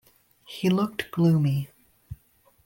[0.47, 1.69] He looked gloomy.